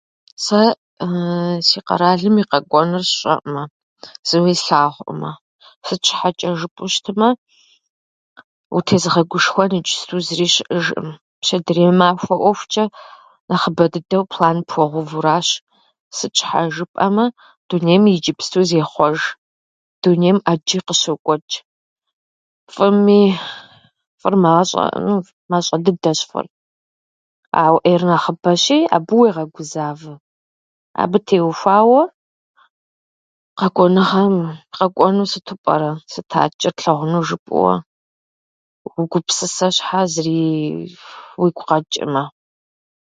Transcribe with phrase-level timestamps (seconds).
[0.45, 0.61] Сэ
[1.67, 3.63] си къэралым и къэкӏуэнур сщӏэӏымэ,
[4.27, 5.31] зыуи слъагъуӏымэ.
[5.85, 7.29] Сыт щхьэчӏэ жыпӏэу щытмэ,
[8.75, 11.09] утезыгъэгушхуэн иджысту зыри щыӏэжӏым.
[11.41, 12.85] Пщэдерей махуэ ӏуэхучӏэ
[13.49, 15.47] нэхъыбэ дыдэу план пхуэгъэуву аращ.
[16.17, 17.25] Сыт щхьа жыпӏэмэ,
[17.67, 19.19] дунейм иджыпсту зехъуэж,
[20.01, 21.55] дунейм ӏэджи къыщокӏуэчӏ.
[22.73, 23.21] Фӏыми
[24.19, 25.15] фӏыр мащӏэ- ну,
[25.51, 26.45] мащӏэ дыдэщ фӏыр,
[27.63, 30.13] ауэ ӏейр нэхъыбэщи, абы уегъэгузавэ.
[31.01, 32.01] Абы теухуауэ
[33.59, 37.73] къэкӏуэнухьэр- къэкӏуэнур сыту пӏэрэ, сыт атчӏэ тлъэгъунур жыпӏэуэ
[39.01, 40.39] угупсысэ шхьа, зыри
[41.41, 42.23] уигу къэчӏӏымэ.